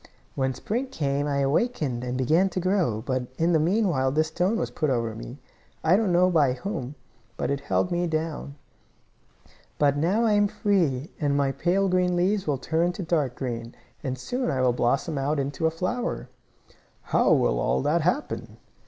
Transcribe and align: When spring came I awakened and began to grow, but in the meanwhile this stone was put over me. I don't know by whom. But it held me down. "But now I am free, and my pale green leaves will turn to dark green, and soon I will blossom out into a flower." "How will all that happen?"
When 0.33 0.55
spring 0.55 0.87
came 0.87 1.27
I 1.27 1.41
awakened 1.41 2.03
and 2.03 2.17
began 2.17 2.49
to 2.49 2.59
grow, 2.59 3.03
but 3.05 3.27
in 3.37 3.53
the 3.53 3.59
meanwhile 3.59 4.11
this 4.11 4.29
stone 4.29 4.57
was 4.57 4.71
put 4.71 4.89
over 4.89 5.13
me. 5.13 5.37
I 5.83 5.95
don't 5.95 6.11
know 6.11 6.31
by 6.31 6.53
whom. 6.53 6.95
But 7.37 7.51
it 7.51 7.59
held 7.59 7.91
me 7.91 8.07
down. 8.07 8.55
"But 9.77 9.97
now 9.97 10.25
I 10.25 10.31
am 10.33 10.47
free, 10.47 11.11
and 11.19 11.37
my 11.37 11.51
pale 11.51 11.87
green 11.87 12.15
leaves 12.15 12.47
will 12.47 12.57
turn 12.57 12.93
to 12.93 13.03
dark 13.03 13.35
green, 13.35 13.75
and 14.03 14.17
soon 14.17 14.49
I 14.49 14.61
will 14.61 14.73
blossom 14.73 15.19
out 15.19 15.37
into 15.39 15.67
a 15.67 15.69
flower." 15.69 16.29
"How 17.13 17.31
will 17.31 17.59
all 17.59 17.83
that 17.83 18.01
happen?" 18.01 18.57